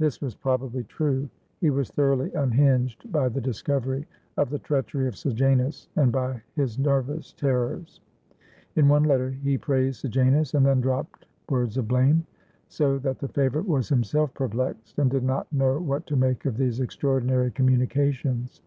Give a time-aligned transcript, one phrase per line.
[0.00, 1.28] This was probably true.
[1.60, 6.80] He was thoroughly unhinged by the discovery of the treachery of Sejanus, and by his
[6.80, 8.00] nervous terrors.
[8.74, 12.26] In one letter he praised Sejanus, and then dropped words of blame;
[12.66, 16.56] so that the favorite was himself perplexed and did not know what to make of
[16.56, 18.62] these extraordinary communi cations.